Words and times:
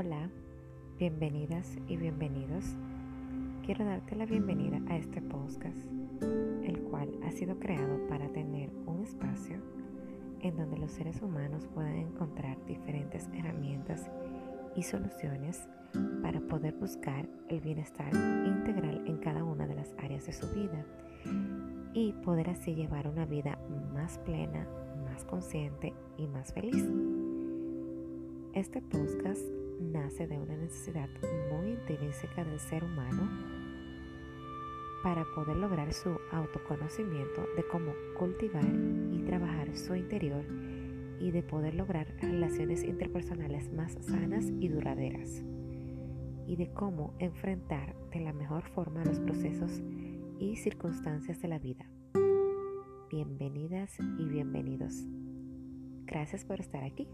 Hola, 0.00 0.30
bienvenidas 0.96 1.76
y 1.88 1.96
bienvenidos. 1.96 2.64
Quiero 3.66 3.84
darte 3.84 4.14
la 4.14 4.26
bienvenida 4.26 4.80
a 4.88 4.96
este 4.96 5.20
podcast, 5.20 5.76
el 6.62 6.78
cual 6.88 7.12
ha 7.26 7.32
sido 7.32 7.58
creado 7.58 8.06
para 8.06 8.28
tener 8.28 8.70
un 8.86 9.00
espacio 9.02 9.56
en 10.40 10.56
donde 10.56 10.78
los 10.78 10.92
seres 10.92 11.20
humanos 11.20 11.66
puedan 11.74 11.96
encontrar 11.96 12.64
diferentes 12.64 13.28
herramientas 13.34 14.08
y 14.76 14.84
soluciones 14.84 15.68
para 16.22 16.40
poder 16.42 16.74
buscar 16.74 17.28
el 17.48 17.60
bienestar 17.60 18.14
integral 18.46 19.02
en 19.04 19.16
cada 19.16 19.42
una 19.42 19.66
de 19.66 19.74
las 19.74 19.92
áreas 19.98 20.26
de 20.26 20.32
su 20.32 20.46
vida 20.54 20.86
y 21.92 22.12
poder 22.22 22.50
así 22.50 22.76
llevar 22.76 23.08
una 23.08 23.26
vida 23.26 23.58
más 23.92 24.16
plena, 24.18 24.64
más 25.10 25.24
consciente 25.24 25.92
y 26.16 26.28
más 26.28 26.52
feliz. 26.52 26.84
Este 28.54 28.80
podcast 28.80 29.42
de 30.16 30.38
una 30.38 30.56
necesidad 30.56 31.08
muy 31.52 31.72
intrínseca 31.72 32.42
del 32.42 32.58
ser 32.58 32.82
humano 32.82 33.28
para 35.02 35.22
poder 35.34 35.56
lograr 35.56 35.92
su 35.92 36.18
autoconocimiento 36.32 37.42
de 37.54 37.62
cómo 37.70 37.92
cultivar 38.18 38.64
y 38.64 39.22
trabajar 39.26 39.76
su 39.76 39.94
interior 39.94 40.44
y 41.20 41.30
de 41.30 41.42
poder 41.42 41.74
lograr 41.74 42.06
relaciones 42.22 42.84
interpersonales 42.84 43.70
más 43.70 43.98
sanas 44.00 44.46
y 44.46 44.68
duraderas 44.68 45.42
y 46.46 46.56
de 46.56 46.72
cómo 46.72 47.14
enfrentar 47.18 47.94
de 48.10 48.20
la 48.20 48.32
mejor 48.32 48.62
forma 48.70 49.04
los 49.04 49.20
procesos 49.20 49.82
y 50.40 50.56
circunstancias 50.56 51.40
de 51.42 51.48
la 51.48 51.58
vida. 51.58 51.86
Bienvenidas 53.10 53.94
y 54.18 54.24
bienvenidos. 54.24 55.04
Gracias 56.06 56.46
por 56.46 56.60
estar 56.60 56.82
aquí. 56.82 57.06